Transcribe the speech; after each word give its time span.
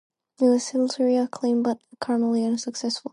It 0.39 0.45
was 0.49 0.71
critically 0.71 1.15
acclaimed 1.15 1.63
but 1.63 1.77
commercially 1.99 2.43
unsuccessful. 2.43 3.09